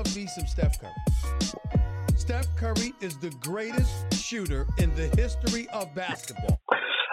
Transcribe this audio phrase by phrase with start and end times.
[0.00, 0.92] love me some Steph Curry.
[2.16, 6.58] Steph Curry is the greatest shooter in the history of basketball.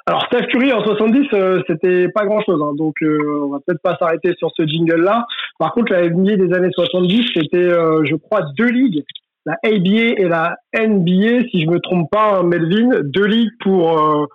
[0.06, 3.82] Alors Steph Curry en 70, euh, c'était pas grand-chose, hein, donc euh, on va peut-être
[3.82, 5.26] pas s'arrêter sur ce jingle-là.
[5.60, 9.04] Par contre, la NBA des années 70, c'était, euh, je crois, deux ligues,
[9.46, 14.00] la ABA et la NBA, si je me trompe pas, hein, Melvin, deux ligues pour
[14.00, 14.28] euh,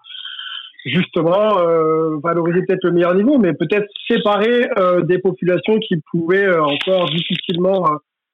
[0.84, 4.68] justement euh, valoriser peut-être le meilleur niveau, mais peut-être séparer
[5.04, 7.86] des populations qui pouvaient encore difficilement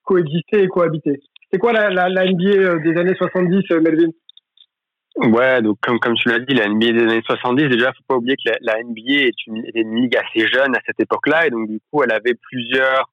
[0.09, 1.21] coexister et cohabiter.
[1.53, 4.11] C'est quoi la, NBA euh, des années 70, euh, Melvin?
[5.16, 8.16] Ouais, donc comme, comme tu l'as dit, la NBA des années 70, déjà, faut pas
[8.16, 11.80] oublier que la, NBA est une, ligue assez jeune à cette époque-là, et donc du
[11.91, 13.11] coup, elle avait plusieurs,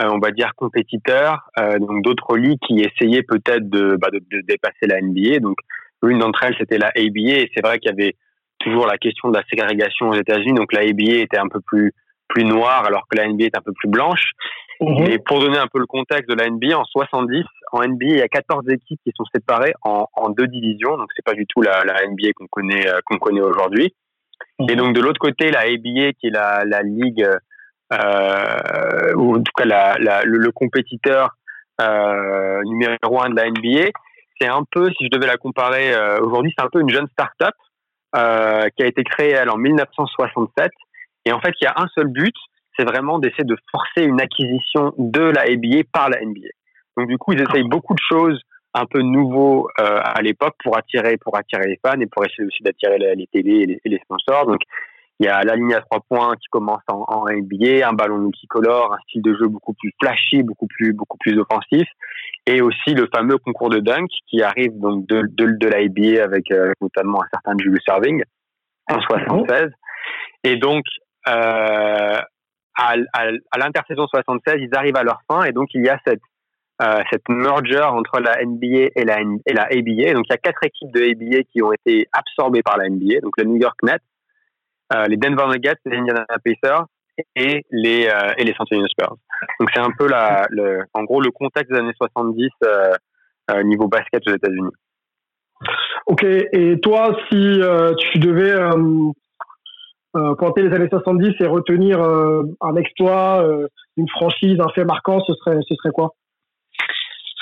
[0.00, 1.48] euh, on va dire, compétiteurs,
[1.80, 5.40] donc d'autres ligues qui essayaient peut-être de, bah, de dépasser la NBA.
[5.40, 5.56] Donc
[6.02, 8.14] l'une d'entre elles, c'était la ABA, et c'est vrai qu'il y avait
[8.58, 10.54] toujours la question de la ségrégation aux États-Unis.
[10.54, 11.92] Donc la ABA était un peu plus
[12.28, 14.32] plus noire, alors que la NBA est un peu plus blanche.
[14.80, 15.10] Mhm.
[15.10, 18.18] Et pour donner un peu le contexte de la NBA, en 70, en NBA, il
[18.18, 20.96] y a 14 équipes qui sont séparées en, en deux divisions.
[20.96, 23.94] Donc, c'est pas du tout la, la NBA qu'on connaît, euh, qu'on connaît aujourd'hui.
[24.68, 27.28] Et donc, de l'autre côté, la ABA, qui est la, la ligue,
[27.92, 31.30] euh, ou en tout cas la, la, le, le compétiteur
[31.80, 33.90] euh, numéro un de la NBA,
[34.40, 37.08] c'est un peu, si je devais la comparer euh, aujourd'hui, c'est un peu une jeune
[37.08, 37.54] start-up
[38.14, 40.70] qui a été créée elle en 1967.
[41.24, 42.34] Et en fait, il y a un seul but,
[42.78, 46.48] c'est vraiment d'essayer de forcer une acquisition de la ABA par la NBA.
[46.96, 48.40] Donc du coup, ils essayent beaucoup de choses
[48.74, 52.46] un peu nouveaux euh, à l'époque pour attirer pour attirer les fans et pour essayer
[52.46, 54.46] aussi d'attirer les, les télé et les, et les sponsors.
[54.46, 54.60] Donc
[55.20, 58.18] il y a la ligne à trois points qui commence en, en NBA, un ballon
[58.18, 61.88] multicolore, un style de jeu beaucoup plus flashy, beaucoup plus beaucoup plus offensif,
[62.46, 66.22] et aussi le fameux concours de dunk qui arrive donc de de, de la NBA
[66.22, 68.22] avec euh, notamment un certain Julius Serving
[68.90, 69.70] en 76.
[70.44, 70.84] Et donc
[71.26, 72.18] euh,
[72.78, 76.22] à, à, l'intersaison 76, ils arrivent à leur fin et donc il y a cette
[76.80, 80.14] euh, cette merger entre la NBA et la, et la ABA.
[80.14, 83.20] Donc il y a quatre équipes de ABA qui ont été absorbées par la NBA.
[83.20, 84.00] Donc le New York Nets,
[84.94, 86.84] euh, les Denver Nuggets, les Indiana Pacers
[87.34, 89.16] et les euh, et les San Antonio Spurs.
[89.58, 93.88] Donc c'est un peu la, le, en gros le contexte des années 70 euh, niveau
[93.88, 94.70] basket aux États-Unis.
[96.06, 97.60] Ok, et toi, si
[97.98, 98.54] tu devais
[100.16, 104.84] euh, compter les années 70 et retenir euh, un exploit, euh, une franchise, un fait
[104.84, 106.12] marquant, ce serait, ce serait quoi?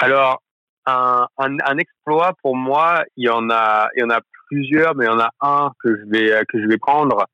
[0.00, 0.42] Alors
[0.86, 4.94] un, un, un exploit pour moi, il y en a il y en a plusieurs,
[4.94, 7.24] mais il y en a un que je vais que je vais prendre.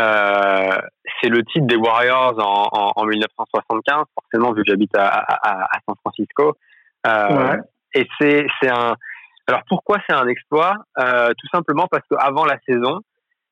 [0.00, 0.78] Euh,
[1.20, 5.64] c'est le titre des Warriors en, en, en 1975, forcément vu que j'habite à, à,
[5.64, 6.56] à San Francisco.
[7.06, 7.58] Euh, Ouais.
[7.94, 8.94] Et c'est c'est un.
[9.48, 10.74] Alors pourquoi c'est un exploit?
[10.98, 13.00] Euh, Tout simplement parce qu'avant la saison,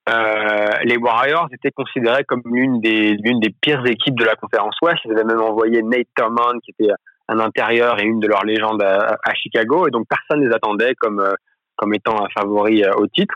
[0.09, 4.75] euh, les Warriors étaient considérés comme l'une des l'une des pires équipes de la conférence
[4.83, 4.99] Ouest.
[5.05, 6.93] Ils avaient même envoyé Nate Thurmond, qui était
[7.28, 10.55] un intérieur et une de leurs légendes à, à Chicago, et donc personne ne les
[10.55, 11.34] attendait comme euh,
[11.77, 13.34] comme étant un favori euh, au titre.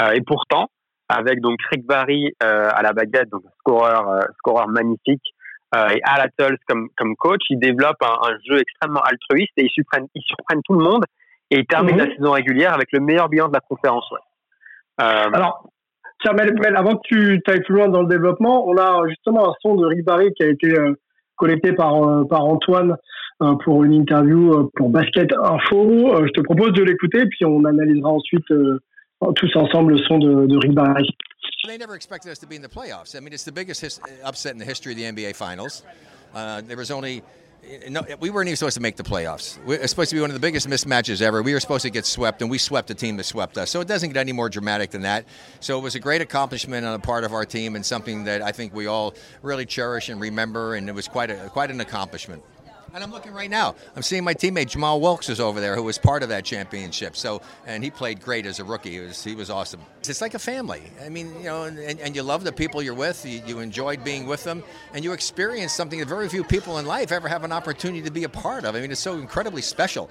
[0.00, 0.68] Euh, et pourtant,
[1.08, 5.34] avec donc Rick Barry euh, à la baguette, donc un scoreur scoreur magnifique,
[5.74, 9.70] et Al Attles comme comme coach, ils développent un, un jeu extrêmement altruiste et ils
[9.70, 11.04] surprennent ils surprennent tout le monde
[11.50, 12.08] et ils terminent Mhm.
[12.08, 14.24] la saison régulière avec le meilleur bilan de la conférence Ouest.
[14.98, 15.66] Alors,
[16.24, 19.74] tiens, avant que tu ailles plus loin dans le développement, on a justement un son
[19.76, 20.94] de Rick Barry qui a été euh,
[21.36, 22.96] collecté par, euh, par Antoine
[23.42, 26.24] euh, pour une interview pour Basket Info.
[26.24, 28.46] Je te propose de l'écouter, puis on analysera ensuite
[29.36, 31.08] tous ensemble le son de, de Rick Barry.
[31.66, 33.14] They never expected us to be in the playoffs.
[33.16, 35.82] I mean, it's the biggest his- upset in the history of the NBA Finals.
[36.34, 37.22] Uh, there was only.
[37.88, 39.62] No, we weren't even supposed to make the playoffs.
[39.64, 41.42] We- It's supposed to be one of the biggest mismatches ever.
[41.42, 43.70] We were supposed to get swept, and we swept the team that swept us.
[43.70, 45.24] So it doesn't get any more dramatic than that.
[45.60, 48.42] So it was a great accomplishment on the part of our team, and something that
[48.42, 50.74] I think we all really cherish and remember.
[50.74, 52.42] And it was quite a quite an accomplishment.
[52.94, 53.74] And I'm looking right now.
[53.96, 57.16] I'm seeing my teammate Jamal Wilkes is over there, who was part of that championship.
[57.16, 58.92] So, and he played great as a rookie.
[58.92, 59.80] He was, he was awesome.
[59.98, 60.82] It's like a family.
[61.04, 63.26] I mean, you know, and, and you love the people you're with.
[63.26, 64.62] You, you enjoyed being with them,
[64.92, 68.12] and you experience something that very few people in life ever have an opportunity to
[68.12, 68.76] be a part of.
[68.76, 70.08] I mean, it's so incredibly special.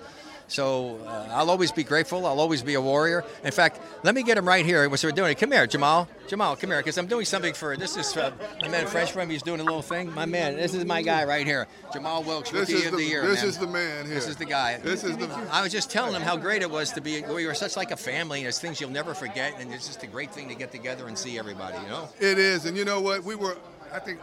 [0.54, 2.28] So uh, I'll always be grateful.
[2.28, 3.26] I'll always be a warrior.
[3.44, 4.88] In fact, let me get him right here.
[4.88, 5.34] What's we're doing?
[5.36, 6.08] Come here, Jamal.
[6.28, 7.76] Jamal, come here, because I'm doing something for.
[7.76, 9.32] This is uh, my man French from.
[9.32, 10.14] He's doing a little thing.
[10.14, 12.98] My man, this is my guy right here, Jamal Wilkes, This Rookie is of the,
[12.98, 13.28] the Year.
[13.28, 13.50] this man.
[13.50, 14.14] is the man here.
[14.14, 14.78] This is the guy.
[14.78, 15.28] This is the.
[15.52, 17.24] I was just telling him how great it was to be.
[17.24, 18.40] We were such like a family.
[18.40, 21.08] and There's things you'll never forget, and it's just a great thing to get together
[21.08, 21.80] and see everybody.
[21.82, 22.10] You know.
[22.20, 23.24] It is, and you know what?
[23.24, 23.58] We were.
[23.92, 24.20] I think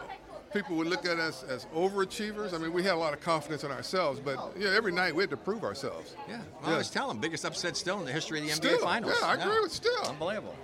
[0.53, 2.53] people would look at us as overachievers.
[2.53, 5.23] I mean, we had a lot of confidence in ourselves, but yeah, every night we
[5.23, 6.15] had to prove ourselves.
[6.27, 6.39] Yeah.
[6.61, 6.75] Well, Yeah.
[6.75, 9.13] I was telling him biggest upset still in the history of the NBA Still, Finals.
[9.21, 10.03] yeah, I agree with still.
[10.09, 10.55] Unbelievable.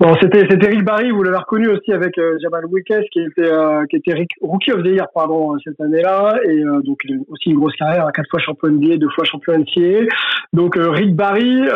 [0.00, 3.52] Bon, c'était c'était Rick Barry, vous l'avez reconnu aussi avec euh, Jamal Wickes qui était
[3.52, 7.18] euh, qui était rookie of the year pardon cette année-là et euh, donc il a
[7.28, 10.06] aussi une grosse carrière, quatre fois champion NBA, deux fois champion NCAA.
[10.52, 11.68] Donc Rick Barry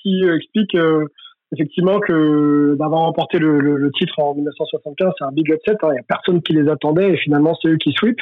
[0.00, 0.74] qui explique
[1.54, 5.72] effectivement que d'avoir remporté le, le, titre en 1975, c'est un big upset.
[5.82, 5.88] Hein.
[5.90, 8.18] Il n'y a personne qui les attendait et finalement c'est eux qui sweep.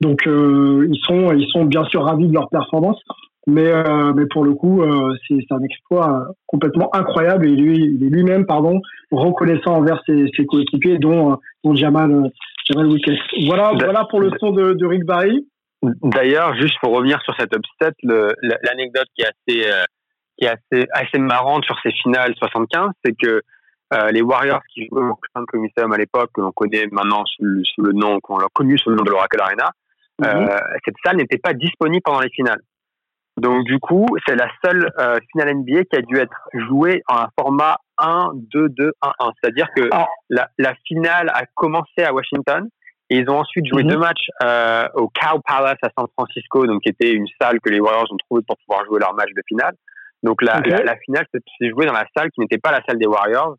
[0.00, 3.00] Donc ils sont ils sont bien sûr ravis de leur performance.
[3.46, 8.06] Mais, euh, mais pour le coup, euh, c'est un exploit complètement incroyable et lui, il
[8.06, 8.80] est lui-même pardon,
[9.10, 12.30] reconnaissant envers ses, ses coéquipiers, dont, dont Jamal,
[12.66, 13.10] Jamal Wickes.
[13.46, 15.46] Voilà, voilà pour le son de, de Rick Barry.
[15.82, 19.82] D'ailleurs, juste pour revenir sur cet upset, l'anecdote qui est assez, euh,
[20.38, 23.42] qui est assez, assez marrante sur ces finales 75, c'est que
[23.94, 27.44] euh, les Warriors qui jouaient au Crown Coliseum à l'époque, que l'on connaît maintenant sous
[27.44, 29.70] le, sous le nom, qu'on a connu sous le nom de l'Oracle Arena,
[30.20, 30.50] mm-hmm.
[30.50, 32.60] euh, cette salle n'était pas disponible pendant les finales.
[33.38, 36.36] Donc du coup, c'est la seule euh, finale NBA qui a dû être
[36.68, 38.90] jouée en un format 1-2-2-1-1.
[39.40, 40.06] C'est-à-dire que ah.
[40.28, 42.68] la, la, finale a commencé à Washington
[43.08, 43.90] et ils ont ensuite joué mhm.
[43.90, 47.70] deux matchs euh, au Cow Palace à San Francisco, donc qui était une salle que
[47.70, 49.74] les Warriors ont trouvée pour pouvoir jouer leur match de finale.
[50.22, 53.06] Donc la, la, finale s'est jouée dans la salle qui n'était pas la salle des
[53.06, 53.56] Warriors.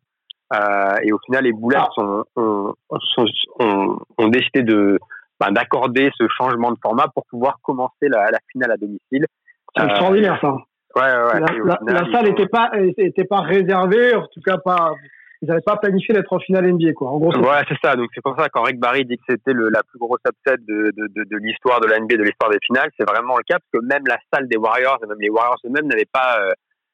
[0.54, 2.02] Euh, et au final, les Boulettes ah.
[2.36, 4.98] ont, ont, ont, décidé de
[5.40, 9.26] bah, d'accorder ce changement de format pour pouvoir commencer la, la finale à domicile.
[9.74, 10.52] C'est euh, extraordinaire ça.
[10.96, 11.40] Ouais, ouais,
[11.86, 14.94] la, salle n'était pas, était pas réservée, en tout cas pas.
[15.42, 17.10] Ils n'avaient pas planifié d'être en finale NBA, quoi.
[17.10, 17.96] En gros, ouais, c'est ça.
[17.96, 20.92] Donc c'est pour ça quand Rick Barry dit que c'était la plus grosse upset de,
[20.96, 23.58] de, de, de l'histoire de la NBA, de l'histoire des finales, c'est vraiment le cas
[23.58, 26.50] parce que même la salle des Warriors et même les Warriors eux-mêmes n'avaient pas, euh,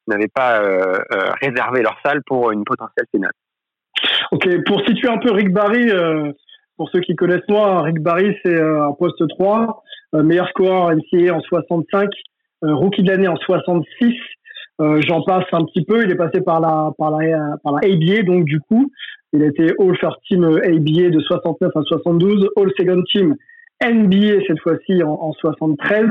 [0.09, 3.33] n'avaient pas euh, euh, réservé leur salle pour une potentielle finale.
[4.33, 5.91] Ok, pour situer un peu Rick Barry,
[6.77, 9.83] pour ceux qui connaissent moi, Rick Barry c'est un poste 3,
[10.15, 12.09] meilleur scoreur NCAA en 65,
[12.65, 14.15] euh, rookie de l'année en 66.
[14.81, 16.03] Euh, j'en passe un petit peu.
[16.05, 18.91] Il est passé par la par la par la ABA donc du coup,
[19.33, 23.37] il a été All First Team ABA de 69 à 72, All Second Team
[23.83, 26.07] NBA cette fois-ci en, en 73.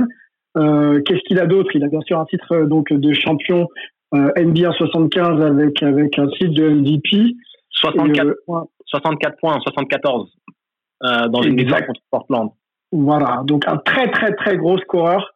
[0.58, 1.70] Euh, Qu'est-ce qu'il a d'autre?
[1.74, 3.68] Il a bien sûr un titre donc de champion
[4.14, 7.36] euh, NBA en 75 avec avec un titre de MVP.
[7.72, 10.30] 64 points, 64 points, 74
[11.04, 12.50] euh, dans une victoire contre Portland.
[12.92, 15.34] Voilà, donc un très très très gros scoreur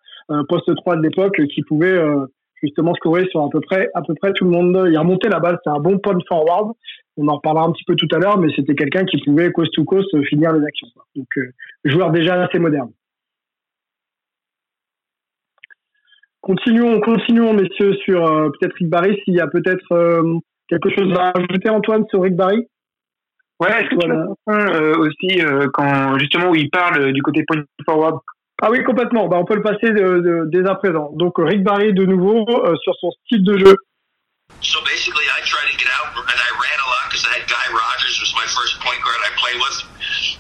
[0.50, 2.26] poste 3 de l'époque qui pouvait euh,
[2.64, 4.88] justement scorer sur à peu près à peu près tout le monde.
[4.90, 6.72] Il remontait la balle, c'est un bon point forward.
[7.18, 9.72] On en reparlera un petit peu tout à l'heure, mais c'était quelqu'un qui pouvait coast
[9.74, 10.88] to coast finir les actions.
[11.16, 11.52] Donc euh,
[11.86, 12.92] joueur déjà assez moderne.
[16.42, 20.24] Continuons, continuons, messieurs, sur euh, peut-être Rick Barry, s'il y a peut-être
[20.68, 22.68] quelque chose à ajouter, Antoine, sur Rick Barry?
[23.62, 28.20] Ouais, est-ce que tu aussi quand justement où il parle du côté point forward
[28.62, 29.28] ah oui, complètement.
[29.28, 31.10] Bah, on peut le passer de, de, dès à présent.
[31.14, 33.76] Donc Rick Barry de nouveau euh, sur son style de jeu.
[34.62, 37.46] So basically, I tried to get out and I ran a lot because I had
[37.52, 39.78] Guy Rogers was my first point guard I played with,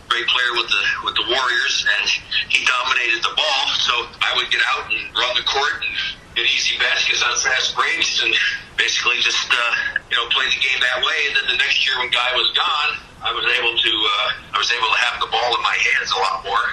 [0.08, 2.08] great player with the with the Warriors, and
[2.48, 3.64] he dominated the ball.
[3.84, 5.92] So I would get out and run the court and
[6.40, 8.32] get easy baskets on fast breaks and
[8.80, 11.20] basically just uh, you know play the game that way.
[11.28, 14.58] And then the next year when Guy was gone, I was able to uh, I
[14.60, 16.66] was able to have the ball in my hands a lot more.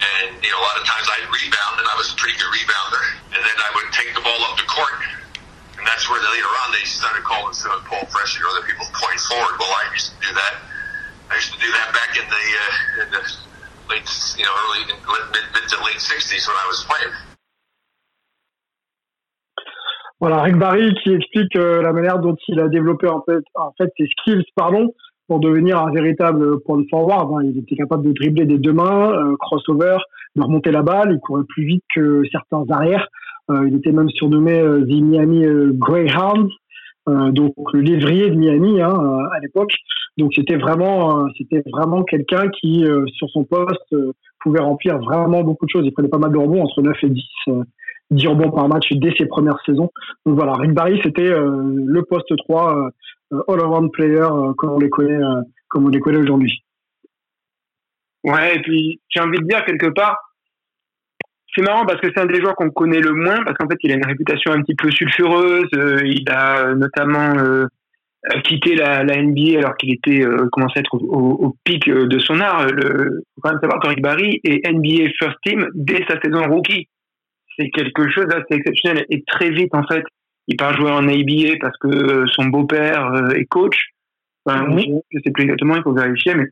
[0.00, 2.48] And, you know, a lot of times I'd rebound, and I was a pretty good
[2.48, 3.04] rebounder.
[3.36, 4.96] And then I would take the ball up the court.
[5.76, 9.20] And that's where later on they started calling uh, Paul Fresh or other people point
[9.28, 9.60] forward.
[9.60, 10.54] Well, I used to do that.
[11.28, 13.22] I used to do that back in the, uh, in the
[13.92, 14.08] late,
[14.40, 17.14] you know, early, mid, mid to late 60s when I was playing.
[20.20, 23.72] Voilà, Rick Barry qui explique euh, la manière dont il a développé en fait, en
[23.78, 24.92] fait ses skills, pardon,
[25.30, 27.30] pour devenir un véritable point forward.
[27.32, 27.44] Hein.
[27.44, 29.98] Il était capable de dribbler des deux mains, euh, crossover,
[30.34, 31.12] de remonter la balle.
[31.12, 33.06] Il courait plus vite que certains arrières.
[33.48, 35.44] Euh, il était même surnommé euh, The Miami
[35.74, 36.50] Greyhound,
[37.06, 38.92] donc le lévrier de Miami hein,
[39.32, 39.72] à l'époque.
[40.18, 42.84] Donc c'était vraiment, c'était vraiment quelqu'un qui,
[43.14, 43.94] sur son poste,
[44.40, 45.86] pouvait remplir vraiment beaucoup de choses.
[45.86, 47.24] Il prenait pas mal de rebonds, entre 9 et 10.
[48.10, 49.90] 10 rebonds par match dès ses premières saisons.
[50.26, 52.90] Donc voilà, Rick Barry, c'était le poste 3 euh,
[53.48, 56.64] all-around player euh, comme on les connaît, euh, comme on les connaît aujourd'hui.
[58.24, 60.18] Ouais, et puis j'ai envie de dire quelque part,
[61.54, 63.78] c'est marrant parce que c'est un des joueurs qu'on connaît le moins parce qu'en fait
[63.82, 65.68] il a une réputation un petit peu sulfureuse.
[66.04, 67.66] il a notamment
[68.44, 72.66] quitté la, NBA alors qu'il était commençait à être au, pic de son art.
[72.66, 76.46] Le, faut quand même savoir que Rick Barry est NBA First Team dès sa saison
[76.48, 76.86] rookie.
[77.58, 80.04] C'est quelque chose d'assez exceptionnel et très vite en fait
[80.50, 83.76] il part jouer en ABA parce que euh, son beau-père euh, est coach.
[84.44, 85.00] Enfin, mhm.
[85.10, 86.46] Je sais plus exactement, il faut vérifier, mais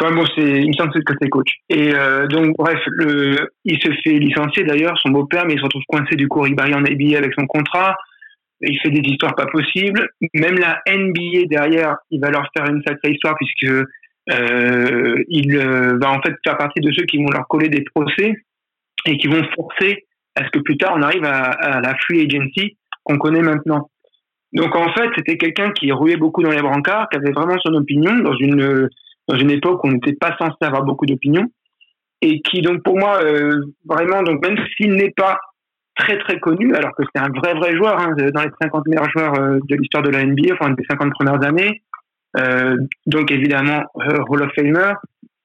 [0.00, 1.50] enfin, bon, c'est, il me semble que c'est coach.
[1.68, 5.64] Et euh, donc, bref, le, il se fait licencier d'ailleurs, son beau-père, mais il se
[5.64, 7.96] retrouve coincé du coup, il en ABA avec son contrat.
[8.62, 10.08] il fait des histoires pas possibles.
[10.34, 13.72] Même la NBA derrière, il va leur faire une sacrée histoire puisque
[14.32, 17.84] euh, il euh, va en fait faire partie de ceux qui vont leur coller des
[17.94, 18.34] procès
[19.06, 20.06] et qui vont forcer
[20.36, 23.90] à ce que plus tard on arrive à, à la free agency qu'on connaît maintenant.
[24.52, 27.74] Donc en fait, c'était quelqu'un qui rouait beaucoup dans les brancards, qui avait vraiment son
[27.74, 28.88] opinion dans une
[29.28, 31.46] dans une époque où on n'était pas censé avoir beaucoup d'opinion
[32.22, 35.38] et qui donc pour moi euh, vraiment donc même s'il n'est pas
[35.96, 39.10] très très connu alors que c'est un vrai vrai joueur hein, dans les 50 meilleurs
[39.10, 41.82] joueurs euh, de l'histoire de la NBA enfin des 50 premières années
[42.36, 42.76] euh,
[43.06, 44.92] donc évidemment Hall of Famer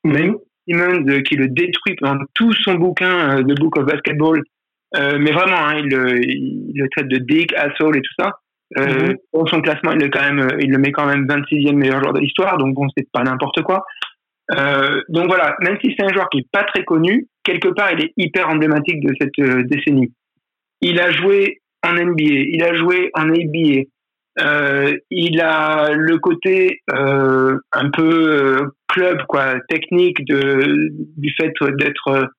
[0.04, 0.32] mais
[0.68, 4.42] Simmons qui le détruit pendant tout son bouquin The Book of Basketball
[4.98, 8.40] mais vraiment hein, il, il, le traite de dick asshole et tout ça
[8.78, 11.74] euh, mm Dans son classement, il, est quand même, il le met quand même 26e
[11.74, 13.86] meilleur joueur de l'histoire, donc bon, c'est pas n'importe quoi.
[14.52, 17.92] Euh, donc voilà, même si c'est un joueur qui est pas très connu, quelque part,
[17.92, 20.14] il est hyper emblématique de cette euh, décennie.
[20.82, 23.84] Il a joué en NBA, il a joué en ABA,
[24.42, 32.30] euh, il a le côté euh, un peu club, quoi, technique de, du fait d'être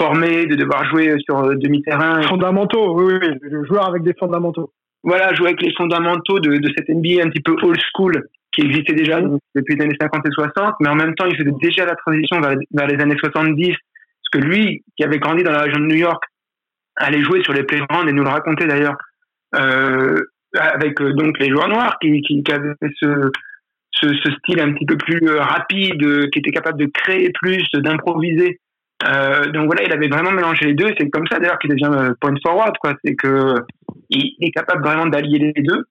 [0.00, 2.22] formé, de devoir jouer sur demi-terrain.
[2.22, 6.72] Fondamentaux, oui, oui, le joueur avec des fondamentaux voilà, jouer avec les fondamentaux de, de
[6.76, 10.30] cette NBA un petit peu old school qui existait déjà depuis les années 50 et
[10.32, 13.68] 60, mais en même temps, il faisait déjà la transition vers, vers, les années 70,
[13.68, 13.76] parce
[14.32, 16.22] que lui, qui avait grandi dans la région de New York,
[16.96, 18.96] allait jouer sur les playgrounds et nous le racontait d'ailleurs,
[19.54, 20.20] euh,
[20.58, 23.30] avec euh, donc les joueurs noirs qui, qui, qui avaient ce,
[23.92, 27.64] ce, ce, style un petit peu plus euh, rapide, qui était capable de créer plus,
[27.74, 28.60] d'improviser.
[29.08, 30.92] Euh, donc voilà, il avait vraiment mélangé les deux.
[30.98, 32.94] C'est comme ça d'ailleurs qu'il devient euh, point forward, quoi.
[33.04, 33.54] C'est que
[34.10, 35.84] il est capable vraiment d'allier les deux.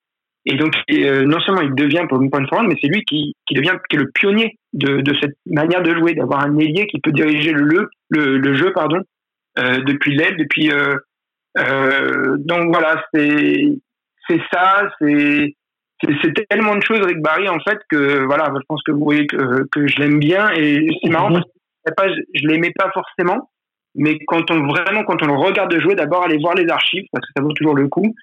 [0.45, 3.77] Et donc euh, non seulement il devient point forward, mais c'est lui qui, qui devient
[3.89, 7.11] qui est le pionnier de, de cette manière de jouer, d'avoir un ailier qui peut
[7.11, 9.01] diriger le le, le jeu, pardon,
[9.59, 10.71] euh, depuis l'aile, depuis.
[10.71, 13.79] Euh, donc voilà, c'est
[14.27, 15.55] c'est ça, c'est
[16.01, 19.27] c'est tellement de choses avec Barry en fait que voilà, je pense que vous voyez
[19.27, 21.45] que, que je l'aime bien et c'est marrant parce
[21.95, 23.49] pas, je, je l'aimais pas forcément,
[23.95, 27.25] mais quand on vraiment quand on le regarde jouer, d'abord aller voir les archives parce
[27.25, 28.13] que ça vaut toujours le coup.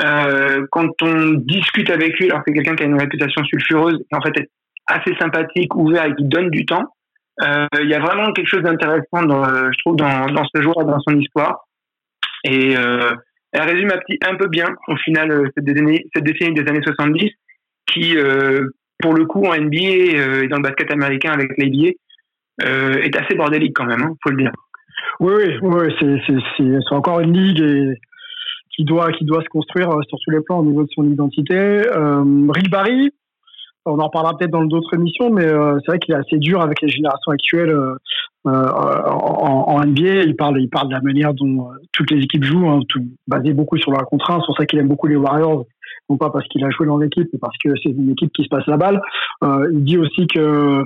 [0.00, 4.14] Euh, quand on discute avec lui, alors que quelqu'un qui a une réputation sulfureuse et
[4.14, 4.50] en fait est
[4.86, 6.94] assez sympathique, ouvert et qui donne du temps,
[7.42, 11.00] euh, il y a vraiment quelque chose d'intéressant, dans, je trouve, dans, ce joueur, dans
[11.00, 11.64] son histoire.
[12.44, 13.12] Et euh,
[13.52, 16.04] elle résume un, petit, un peu bien, au final, euh, cette décennie,
[16.54, 17.30] des années 70,
[17.86, 18.68] qui, euh,
[19.00, 21.92] pour le coup, en NBA euh, et dans le basket américain avec l'NBA,
[22.62, 24.52] euh, est assez bordélique quand même, hein, faut le dire.
[25.20, 27.96] Oui, oui, oui c'est encore une ligue
[28.74, 31.04] qui doit qui doit se construire euh, sur tous les plans au niveau de son
[31.04, 31.56] identité.
[31.56, 33.10] Euh, Rick Barry,
[33.84, 36.82] on en parlera peut-être dans d'autres émissions, mais c'est vrai qu'il est assez dur avec
[36.82, 37.74] les générations actuelles
[38.44, 40.24] en, NBA.
[40.24, 42.80] Il parle, il parle de la manière dont toutes les équipes jouent, hein,
[43.28, 44.42] basé beaucoup sur la contrainte.
[44.42, 45.64] C'est pour ça qu'il aime beaucoup les Warriors,
[46.10, 48.42] non pas parce qu'il a joué dans l'équipe, mais parce que c'est une équipe qui
[48.42, 49.00] se passe la balle.
[49.42, 50.84] il dit aussi que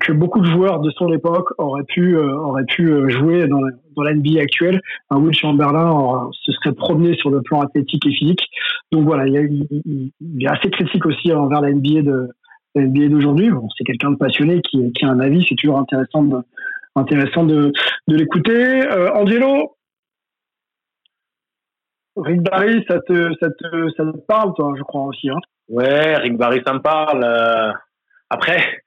[0.00, 3.60] que beaucoup de joueurs de son époque auraient pu euh, pu euh, jouer dans
[4.02, 4.80] la, NBA actuelle.
[5.10, 8.46] Un Will Chamberlain se serait promené sur le plan athlétique et physique.
[8.92, 12.30] Donc voilà, il, il, il est assez critique aussi envers la NBA de
[12.76, 13.50] NBA d'aujourd'hui.
[13.50, 15.44] Bon, c'est quelqu'un de passionné qui, a un avis.
[15.48, 16.38] C'est toujours intéressant de
[16.94, 17.72] intéressant de,
[18.08, 18.86] l'écouter.
[18.86, 19.76] Euh, Angelo,
[22.16, 25.28] Rick Barry, ça te, ça te, ça te parle, toi, je crois aussi.
[25.28, 27.22] Hein ouais, Rick Barry, ça me parle.
[27.24, 27.72] Euh,
[28.30, 28.82] après,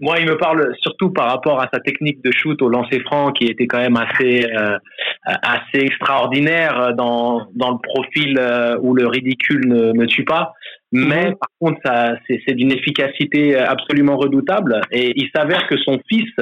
[0.00, 3.32] moi, il me parle surtout par rapport à sa technique de shoot au lancer franc
[3.32, 4.78] qui était quand même assez euh,
[5.26, 10.52] assez extraordinaire dans dans le profil euh, où le ridicule ne, ne tue pas.
[10.92, 11.36] Mais mhm.
[11.36, 14.80] par contre, ça c'est d'une efficacité absolument redoutable.
[14.90, 16.32] Et il s'avère que son fils,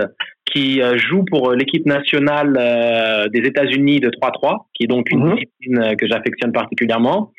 [0.52, 5.24] qui euh, joue pour l'équipe nationale euh, des États-Unis de 3-3, qui est donc une
[5.24, 5.34] mhm.
[5.34, 7.32] discipline que j'affectionne particulièrement,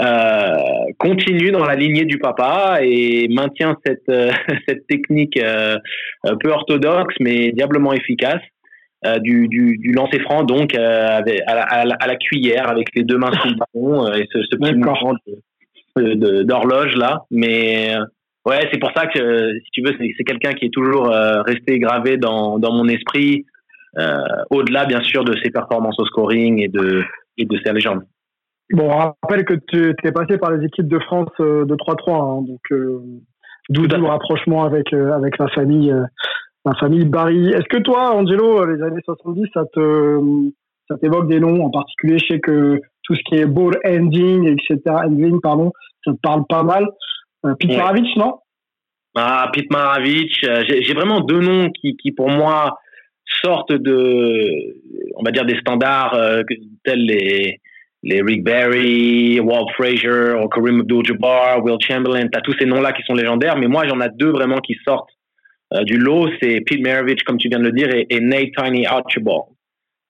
[0.00, 0.56] euh,
[0.98, 4.32] continue dans la lignée du papa et maintient cette, euh,
[4.68, 5.76] cette technique euh,
[6.40, 8.40] peu orthodoxe mais diablement efficace
[9.20, 13.32] du, du, du lancer franc donc à, la, à, la, cuillère avec les deux mains
[13.32, 15.14] sous le ballon et ce, ce petit mouvement
[16.44, 17.20] d'horloge là.
[17.30, 17.94] Mais
[18.46, 21.08] ouais c'est pour ça que si tu veux c'est quelqu'un qui est toujours
[21.44, 23.44] resté gravé dans, dans mon esprit
[24.48, 27.04] au-delà bien sûr de ses performances au scoring et de
[27.36, 28.04] et de ses légendes
[28.72, 32.12] Bon, on rappelle que tu es passé par les équipes de France euh, de 3-3,
[32.12, 32.98] hein, donc euh,
[33.68, 36.04] d'où le rapprochement avec euh, avec la famille euh,
[36.64, 37.50] la famille Barry.
[37.50, 40.18] Est-ce que toi, Angelo, les années 70, ça te
[40.88, 42.18] ça t'évoque des noms en particulier?
[42.18, 45.70] Je sais que tout ce qui est ball ending, etc., ending, pardon,
[46.02, 46.86] ça te parle pas mal.
[47.58, 47.76] Pete ouais.
[47.76, 48.38] Maravich, non?
[49.14, 52.78] Ah, Pete Maravich, j'ai vraiment deux noms qui, qui pour moi
[53.44, 54.74] sortent de,
[55.16, 56.18] on va dire des standards
[56.82, 57.60] tels les
[58.04, 63.14] les Rick Barry, Walt Frazier, Kareem Abdul-Jabbar, Will Chamberlain, t'as tous ces noms-là qui sont
[63.14, 65.08] légendaires, mais moi j'en ai deux vraiment qui sortent
[65.72, 68.86] euh, du lot, c'est Pete Maravich, comme tu viens de le dire, et, Nate Tiny
[68.86, 69.44] Archibald.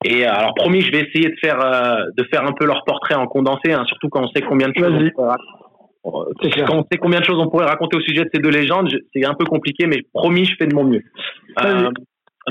[0.05, 2.85] Et euh, alors promis, je vais essayer de faire euh, de faire un peu leur
[2.85, 5.11] portrait en condensé, hein, surtout quand on sait combien de choses.
[5.17, 6.25] On
[6.67, 8.91] quand on sait combien de choses on pourrait raconter au sujet de ces deux légendes,
[9.15, 11.03] c'est un peu compliqué, mais promis, je fais de mon mieux.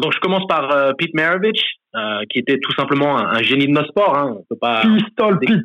[0.01, 1.61] Donc je commence par Pete Maravich,
[2.29, 4.17] qui était tout simplement un, génie de nos sports.
[4.17, 4.35] Hein.
[4.39, 4.81] On peut pas.
[4.81, 5.61] Pistol Pete.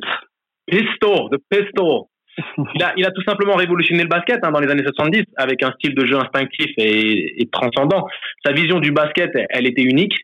[0.66, 2.04] Pistol, the pistol.
[2.74, 5.62] il, a, il a tout simplement révolutionné le basket hein, dans les années 70 avec
[5.62, 8.06] un style de jeu instinctif et, et transcendant.
[8.44, 10.14] Sa vision du basket, elle était unique.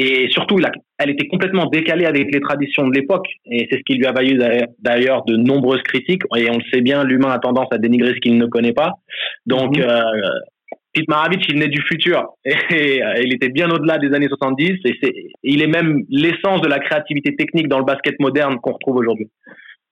[0.00, 0.60] Et surtout,
[0.98, 3.26] elle était complètement décalée avec les traditions de l'époque.
[3.50, 4.38] Et c'est ce qui lui a valu
[4.78, 6.22] d'ailleurs de nombreuses critiques.
[6.36, 8.92] Et on le sait bien, l'humain a tendance à dénigrer ce qu'il ne connaît pas.
[9.44, 9.82] Donc, mhm.
[9.82, 10.02] euh,
[10.98, 12.30] Pete Maravich, il naît du futur.
[12.44, 14.80] Et, il était bien au-delà des années 70.
[14.84, 18.96] Et il est même l'essence de la créativité technique dans le basket moderne qu'on retrouve
[18.96, 19.30] aujourd'hui.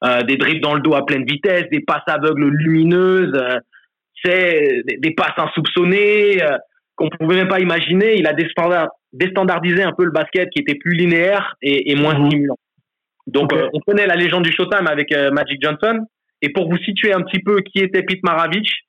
[0.05, 3.59] Euh, des dribbles dans le dos à pleine vitesse, des passes aveugles lumineuses, euh,
[4.23, 6.59] c'est des, passes insoupçonnées euh,
[6.97, 8.17] qu'on pouvait même pas imaginer.
[8.19, 8.35] Il a
[9.13, 12.27] déstandardisé un peu le basket qui était plus linéaire et, moins mhm.
[12.27, 12.59] stimulant.
[13.27, 16.07] Donc on connaît la légende du Showtime avec Magic Johnson.
[16.43, 18.86] Et pour vous situer un petit peu qui était Pete Maravich,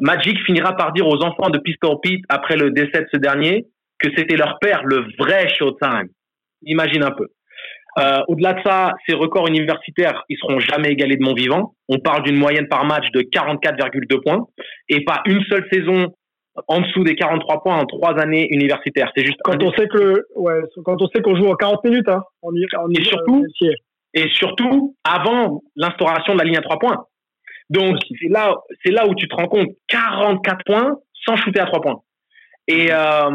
[0.00, 3.66] Magic finira par dire aux enfants de Pistol Pete après le décès de ce dernier
[3.98, 6.08] que c'était leur père le vrai Showtime.
[6.62, 7.28] Imagine un peu.
[7.98, 11.74] Euh, au-delà de ça, ces records universitaires, ils seront jamais égalés de mon vivant.
[11.88, 14.46] On parle d'une moyenne par match de 44,2 points
[14.88, 16.12] et pas une seule saison
[16.68, 19.10] en dessous des 43 points en trois années universitaires.
[19.16, 22.08] C'est juste quand on sait que ouais, quand on sait qu'on joue en 40 minutes,
[22.08, 22.64] hein, on y,
[22.98, 23.44] et surtout
[24.14, 27.04] et surtout avant l'instauration de la ligne à trois points.
[27.70, 28.54] Donc c'est là
[28.84, 32.00] c'est là où tu te rends compte 44 points sans shooter à trois points.
[32.68, 33.30] Et euh,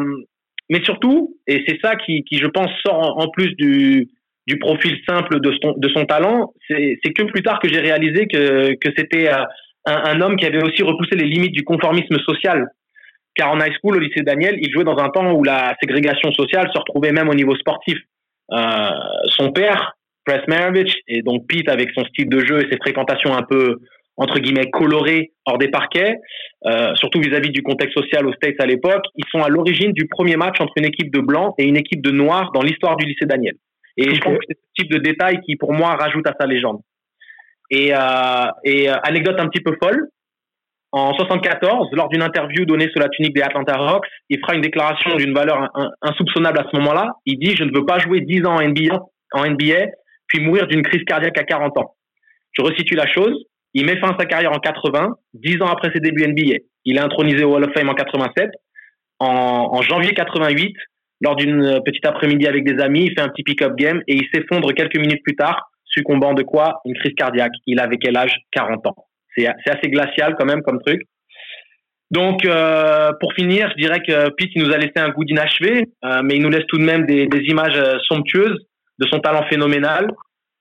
[0.70, 4.10] mais surtout et c'est ça qui, qui je pense sort en plus du
[4.48, 8.28] du profil simple de son, de son talent, c'est que plus tard que j'ai réalisé
[8.28, 9.44] que, que c'était euh,
[9.86, 12.68] un, un, homme qui avait aussi repoussé les limites du conformisme social.
[13.36, 16.32] Car en high school, au lycée Daniel, il jouait dans un temps où la ségrégation
[16.34, 17.98] sociale se retrouvait même au niveau sportif.
[18.52, 18.90] Euh,
[19.28, 19.94] son père,
[20.26, 23.80] Press Maravich, et donc Pete avec son style de jeu et ses fréquentations un peu
[24.22, 26.16] entre guillemets colorées hors des parquets,
[26.66, 29.94] euh, surtout vis-à-vis -vis du contexte social aux States à l'époque, ils sont à l'origine
[29.94, 32.96] du premier match entre une équipe de blancs et une équipe de noirs dans l'histoire
[32.98, 33.56] du lycée Daniel.
[33.98, 36.46] Et je pense que c'est ce type de détail qui, pour moi, rajoute à sa
[36.46, 36.80] légende.
[37.72, 40.08] Et, euh, et euh, anecdote un petit peu folle,
[40.94, 44.62] en 74, lors d'une interview donnée sous la tunique des Atlanta Hawks, il fera une
[44.62, 45.70] déclaration d'une valeur
[46.02, 47.14] insoupçonnable à ce moment-là.
[47.26, 49.00] Il dit Je ne veux pas jouer 10 ans en NBA,
[49.34, 49.86] en NBA
[50.32, 51.96] puis mourir d'une crise cardiaque à 40 ans.
[52.54, 53.36] Je resitue la chose.
[53.74, 56.58] Il met fin à sa carrière en 80, 10 ans après ses débuts NBA.
[56.86, 58.50] Il est intronisé au Hall of Fame en 87.
[59.20, 60.76] En, janvier 88,
[61.22, 64.28] lors d'une petite après-midi avec des amis, il fait un petit pick-up game et il
[64.34, 66.82] s'effondre quelques minutes plus tard, succombant de quoi?
[66.86, 67.52] Une crise cardiaque.
[67.68, 68.36] Il avait quel âge?
[68.52, 68.96] 40 ans.
[69.38, 71.04] C'est assez glacial quand même comme truc.
[72.10, 75.86] Donc, euh, pour finir, je dirais que Pete il nous a laissé un goût d'inachevé,
[76.04, 78.58] euh, mais il nous laisse tout de même des, images euh, somptueuses
[79.00, 80.12] de son talent phénoménal.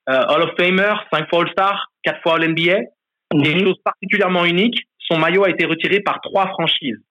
[0.09, 2.79] Euh, Hall of Famer, 5 fois All-Star, 4 fois All-NBA.
[3.33, 7.01] Mm Et chose particulièrement unique, son maillot a été retiré par trois franchises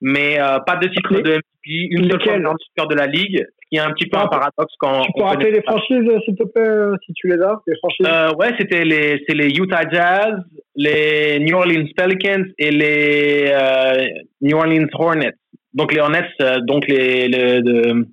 [0.00, 3.76] mais euh, pas de titre de MVP, une seule fois de la ligue, ce qui
[3.76, 5.02] est un petit peu un paradoxe quand.
[5.02, 8.06] Tu peux rappeler les franchises, s'il te plaît, euh, si tu les as, les franchises?
[8.06, 10.34] Euh, ouais, c'était les, c'est les Utah Jazz,
[10.76, 14.06] les New Orleans Pelicans et les euh,
[14.42, 15.34] New Orleans Hornets.
[15.72, 18.06] Donc les Hornets, euh, donc les, les de,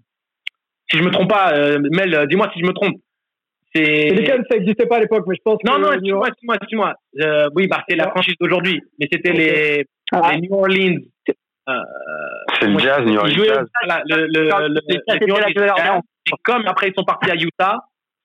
[0.89, 1.53] si je me trompe pas,
[1.91, 2.95] Mel, dis-moi si je me trompe.
[3.73, 5.59] C'est lesquels ça n'existait pas à l'époque, mais je pense.
[5.65, 6.93] Non, que non, dis-moi, dis-moi, dis-moi.
[7.55, 10.31] oui, bah c'est la franchise d'aujourd'hui, mais c'était les, ah.
[10.33, 10.99] les New Orleans
[11.69, 11.73] euh,
[12.59, 13.67] c'est le jazz, New York Jazz.
[14.05, 14.47] Le, le,
[16.25, 17.77] et comme après ils sont partis à Utah,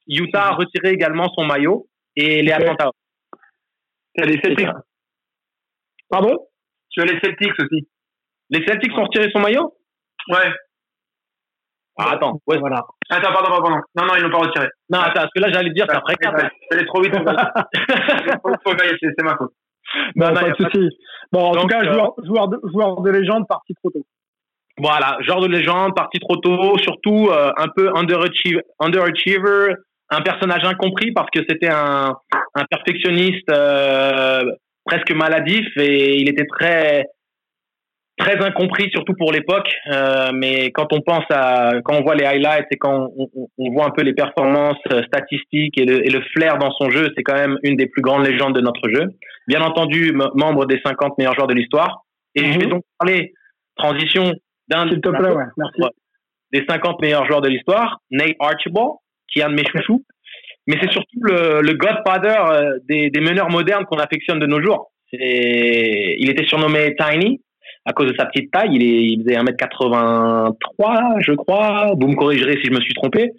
[0.09, 2.91] Utah a retiré également son maillot et les Atlanta.
[4.15, 4.69] Il y a les Celtics.
[6.09, 6.39] Pardon?
[6.91, 7.89] Tu as les Celtics aussi.
[8.51, 9.75] Les Celtics ont retiré son maillot?
[10.29, 10.51] Ouais.
[11.99, 12.59] Ah, attends, ouais.
[12.59, 12.85] voilà.
[13.09, 13.77] Attends, pardon, pardon.
[13.97, 14.69] Non, non, ils l'ont pas retiré.
[14.91, 16.51] Non, attends, parce que là, j'allais dire, c'est après 4.
[16.71, 17.15] J'allais trop vite.
[19.01, 19.53] c'est ma faute.
[20.15, 20.89] Non, pas de souci.
[21.33, 24.05] Bon, en tout cas, euh, joueur, joueur, de, joueur de légende parti trop tôt.
[24.79, 29.75] Voilà, joueur de légende, parti trop tôt, surtout euh, un peu underachiever, underachiever,
[30.11, 32.15] un personnage incompris parce que c'était un,
[32.55, 34.43] un perfectionniste euh,
[34.85, 37.07] presque maladif et il était très
[38.17, 42.25] très incompris surtout pour l'époque euh, mais quand on pense à quand on voit les
[42.25, 46.11] highlights et quand on, on, voit un peu les performances euh, statistiques et le, et
[46.11, 48.89] le flair dans son jeu c'est quand même une des plus grandes légendes de notre
[48.89, 49.11] jeu
[49.47, 52.71] bien entendu membre des 50 meilleurs joueurs de l'histoire et je vais mhm.
[52.71, 53.35] donc parler
[53.77, 54.33] transition
[54.69, 55.83] d'un Merci.
[56.53, 58.93] des 50 meilleurs joueurs de l'histoire Nate Archibald
[59.31, 60.05] qui est un de mes chouchous
[60.67, 64.61] mais c'est surtout le, le godfather euh, des, des meneurs modernes qu'on affectionne de nos
[64.61, 64.91] jours.
[65.13, 67.41] Il était surnommé Tiny
[67.87, 68.71] à cause de sa petite taille.
[68.73, 71.93] Il, est, il faisait 1m83, je crois.
[71.99, 73.31] Vous me corrigerez si je me suis trompé.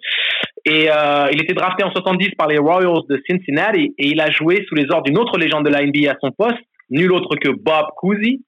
[0.64, 4.30] Et euh, il était drafté en 70 par les Royals de Cincinnati et il a
[4.30, 6.58] joué sous les ordres d'une autre légende de la NBA à son poste,
[6.90, 8.44] nul autre que Bob Cousy.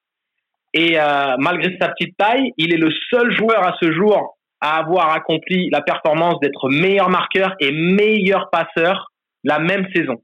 [0.72, 4.78] Et euh, malgré sa petite taille, il est le seul joueur à ce jour à
[4.78, 9.10] avoir accompli la performance d'être meilleur marqueur et meilleur passeur
[9.44, 10.16] la même saison.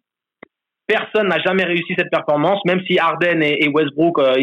[0.87, 4.35] Personne n'a jamais réussi cette performance, même si Harden et, Westbrook euh,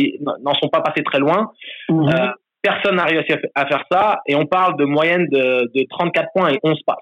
[0.42, 1.52] n'en sont pas passés très loin.
[1.90, 2.10] Mhm.
[2.10, 2.28] Euh,
[2.62, 6.50] personne n'a réussi à faire ça et on parle de moyenne de, de 34 points
[6.50, 6.98] et 11 passes.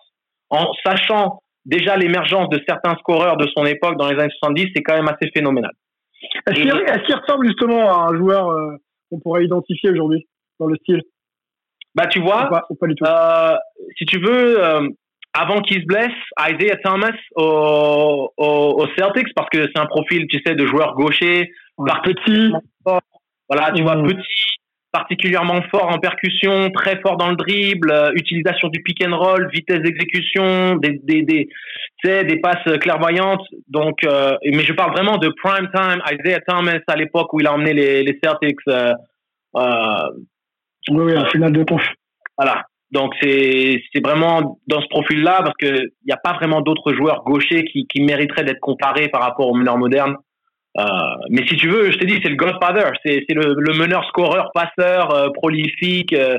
[0.49, 4.81] En sachant déjà l'émergence de certains scoreurs de son époque dans les années 70, c'est
[4.83, 5.71] quand même assez phénoménal.
[6.47, 8.75] Est-ce qu'il ressemble justement à un joueur euh,
[9.09, 10.27] qu'on pourrait identifier aujourd'hui
[10.59, 11.01] dans le style?
[11.95, 12.49] Bah tu vois,
[12.81, 13.55] Euh,
[13.97, 14.87] si tu veux, euh,
[15.33, 20.41] avant qu'il se blesse, Isaiah Thomas au, au, Celtics, parce que c'est un profil, tu
[20.45, 22.51] sais, de joueur gaucher, par petit,
[22.85, 24.07] voilà, tu vois, mmh.
[24.07, 24.51] petit,
[24.91, 29.49] particulièrement fort en percussion, très fort dans le dribble, euh, utilisation du pick and roll,
[29.53, 31.47] vitesse d'exécution, des des des,
[32.03, 33.45] des passes clairvoyantes.
[33.67, 37.47] Donc, euh, mais je parle vraiment de prime time Isaiah Thomas à l'époque où il
[37.47, 38.59] a emmené les, les Celtics.
[38.67, 38.93] Euh,
[39.55, 40.09] euh
[40.89, 41.83] oui, oui, en finale de conf.
[42.37, 42.63] Voilà.
[42.91, 46.93] Donc c'est c'est vraiment dans ce profil-là parce que il n'y a pas vraiment d'autres
[46.93, 50.17] joueurs gauchers qui qui mériteraient d'être comparés par rapport aux meneurs modernes.
[50.77, 50.83] Euh,
[51.29, 54.05] mais si tu veux, je te dis, c'est le Godfather, c'est c'est le, le meneur
[54.07, 56.37] scoreur, passeur, euh, prolifique, euh,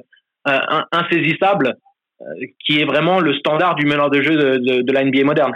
[0.91, 1.75] insaisissable,
[2.65, 5.53] qui est vraiment le standard du meneur de jeu de, de, de la NBA moderne.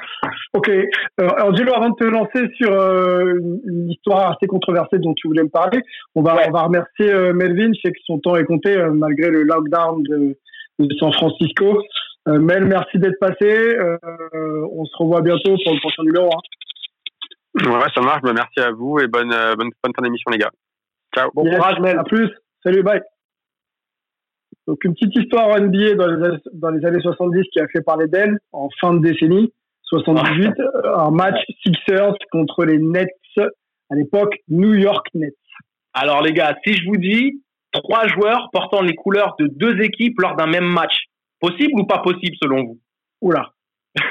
[0.52, 0.70] Ok.
[1.18, 5.48] alors Gilles, avant de te lancer sur une histoire assez controversée dont tu voulais me
[5.48, 5.80] parler,
[6.14, 7.72] on va on va remercier Melvin.
[7.74, 10.36] Je sais que son temps est compté malgré le lockdown de
[10.78, 11.82] de San Francisco.
[12.28, 13.46] Euh, Mel, merci d'être passé.
[13.46, 13.98] Euh,
[14.72, 16.26] on se revoit bientôt pour le prochain numéro.
[16.26, 17.70] Hein.
[17.70, 18.22] Ouais, ça marche.
[18.22, 20.50] Bah, merci à vous et bonne, euh, bonne, bonne fin d'émission, les gars.
[21.14, 21.30] Ciao.
[21.34, 21.98] Bon courage, Mel.
[21.98, 22.28] À plus.
[22.62, 23.00] Salut, bye.
[24.66, 27.82] Donc, une petite histoire NBA dans les, années, dans les années 70 qui a fait
[27.82, 29.52] parler d'elle en fin de décennie
[29.84, 30.52] 78.
[30.96, 33.08] un match Sixers contre les Nets,
[33.38, 35.34] à l'époque New York Nets.
[35.94, 37.40] Alors, les gars, si je vous dis
[37.82, 40.94] trois joueurs portant les couleurs de deux équipes lors d'un même match.
[41.40, 42.80] Possible ou pas possible selon vous?
[43.20, 43.52] Oula.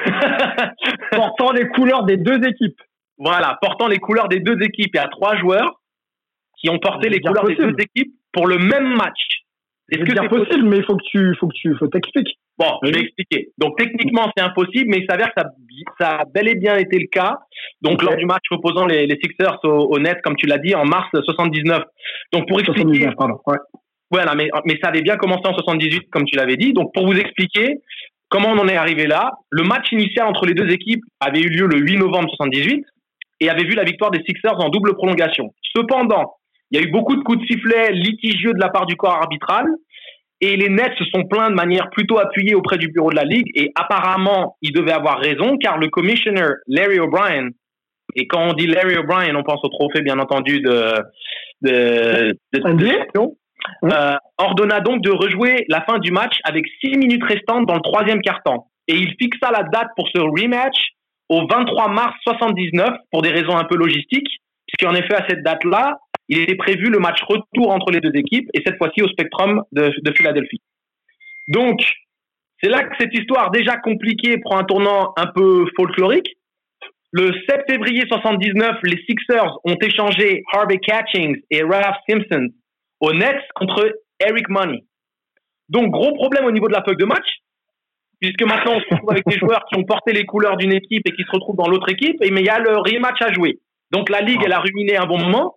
[1.12, 2.80] portant les couleurs des deux équipes.
[3.18, 4.90] Voilà, portant les couleurs des deux équipes.
[4.94, 5.80] Il y a trois joueurs
[6.58, 9.20] qui ont porté les couleurs des deux équipes pour le même match.
[9.90, 12.38] Est-ce que c'est possible, mais il faut que tu, faut que tu, faut t'expliques.
[12.58, 13.50] Bon, je vais expliquer.
[13.58, 15.48] Donc techniquement, c'est impossible, mais il s'avère que ça,
[15.98, 17.38] ça a bel et bien été le cas.
[17.82, 20.74] Donc lors du match opposant les, les Sixers au, au, Net, comme tu l'as dit,
[20.74, 21.82] en mars 79.
[22.32, 22.82] Donc pour expliquer.
[22.82, 23.38] 79, pardon.
[23.46, 23.56] Ouais.
[24.10, 26.72] Voilà, mais mais ça avait bien commencé en 78, comme tu l'avais dit.
[26.72, 27.78] Donc pour vous expliquer
[28.28, 31.48] comment on en est arrivé là, le match initial entre les deux équipes avait eu
[31.48, 32.84] lieu le 8 novembre 78
[33.40, 35.52] et avait vu la victoire des Sixers en double prolongation.
[35.76, 36.34] Cependant,
[36.70, 39.14] il y a eu beaucoup de coups de sifflet litigieux de la part du corps
[39.14, 39.66] arbitral
[40.40, 43.24] et les Nets se sont plaints de manière plutôt appuyée auprès du bureau de la
[43.24, 43.50] Ligue.
[43.54, 47.48] Et apparemment, ils devaient avoir raison, car le commissioner Larry O'Brien,
[48.14, 50.94] et quand on dit Larry O'Brien, on pense au trophée, bien entendu, de,
[51.62, 53.34] de, de,
[53.84, 57.80] euh, ordonna donc de rejouer la fin du match avec six minutes restantes dans le
[57.80, 58.68] troisième quart-temps.
[58.88, 60.76] Et il fixa la date pour ce rematch
[61.28, 64.30] au 23 mars 79 pour des raisons un peu logistiques,
[64.66, 68.48] puisqu'en effet, à cette date-là, il était prévu le match retour entre les deux équipes
[68.54, 70.60] et cette fois-ci au Spectrum de, de Philadelphie.
[71.48, 71.80] Donc,
[72.62, 76.36] c'est là que cette histoire déjà compliquée prend un tournant un peu folklorique.
[77.12, 82.48] Le 7 février 79, les Sixers ont échangé Harvey Catchings et Ralph Simpson
[83.00, 84.84] au Nets contre Eric Money.
[85.68, 87.26] Donc, gros problème au niveau de la feuille de match,
[88.20, 91.02] puisque maintenant on se retrouve avec des joueurs qui ont porté les couleurs d'une équipe
[91.06, 93.60] et qui se retrouvent dans l'autre équipe, mais il y a le rematch à jouer.
[93.90, 95.56] Donc la Ligue, elle a ruminé un bon moment.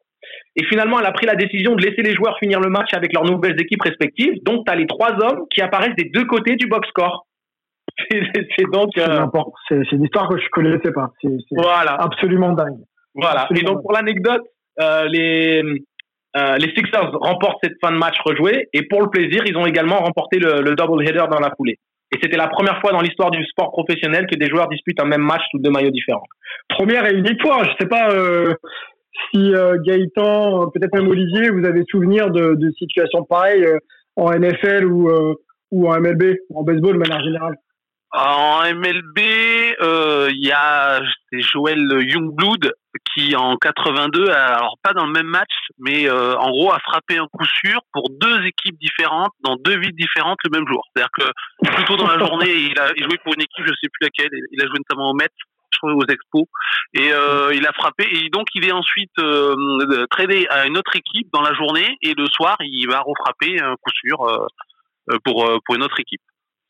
[0.56, 3.14] Et finalement, elle a pris la décision de laisser les joueurs finir le match avec
[3.14, 4.34] leurs nouvelles équipes respectives.
[4.44, 7.26] Donc, tu as les trois hommes qui apparaissent des deux côtés du box score.
[8.12, 8.98] C'est donc.
[8.98, 9.26] Euh,
[9.68, 11.10] c'est une histoire que je connaissais pas.
[11.22, 11.96] C'est voilà.
[12.00, 12.80] absolument dingue.
[13.16, 13.48] Voilà.
[13.54, 14.44] et donc, pour l'anecdote,
[14.80, 15.62] euh, les,
[16.38, 18.70] euh, les Sixers remportent cette fin de match rejouée.
[18.74, 21.78] Et pour le plaisir, ils ont également remporté le, le double header dans la foulée.
[22.12, 25.06] Et c'était la première fois dans l'histoire du sport professionnel que des joueurs disputent un
[25.06, 26.26] même match sous deux maillots différents.
[26.70, 27.64] Première et unique fois.
[27.64, 28.56] Je sais pas euh,
[29.32, 33.80] si euh, Gaëtan, euh, peut-être même Olivier, vous avez souvenir de, situations pareilles euh,
[34.16, 37.56] en NFL ou, en MLB, en baseball de manière générale?
[38.12, 41.00] En MLB, il y a
[41.32, 42.74] Joël Youngblood
[43.14, 47.28] qui en 82, alors pas dans le même match, mais en gros a frappé un
[47.32, 50.82] coup sûr pour deux équipes différentes dans deux villes différentes le même jour.
[50.92, 54.02] C'est-à-dire que plutôt dans la journée, il a joué pour une équipe, je sais plus
[54.02, 55.30] laquelle, il a joué notamment au Mets,
[55.84, 56.46] aux Expos,
[56.94, 60.96] et euh, il a frappé et donc il est ensuite euh, tradé à une autre
[60.96, 65.50] équipe dans la journée et le soir il va refrapper un coup sûr euh, pour
[65.66, 66.22] pour une autre équipe.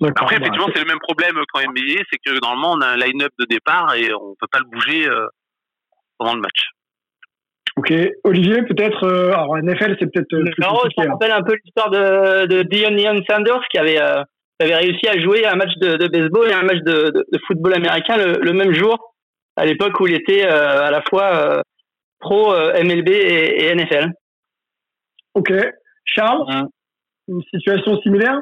[0.01, 2.95] Après, bah, effectivement, c'est le même problème qu'en NBA, c'est que normalement, on a un
[2.95, 5.09] line-up de départ et on peut pas le bouger
[6.17, 6.69] pendant le match.
[7.79, 7.93] Ok,
[8.25, 10.33] Olivier, peut-être, euh, alors NFL, c'est peut-être.
[10.33, 13.99] Euh, ça me rappelle un peu l'histoire de, de Dion Sanders qui avait,
[14.61, 17.39] euh, avait réussi à jouer un match de, de baseball et un match de, de,
[17.47, 19.15] football américain le, même jour,
[19.55, 21.63] à l'époque où il était à la fois
[22.19, 24.11] pro MLB et, NFL.
[25.35, 25.53] Ok,
[26.05, 26.67] Charles,
[27.27, 28.41] une situation similaire?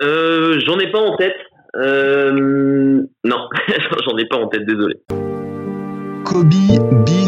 [0.00, 1.36] J'en ai pas en tête.
[1.74, 3.08] non,
[4.04, 4.94] j'en ai pas en tête, désolé.
[6.24, 6.50] Kobe
[7.06, 7.27] Bean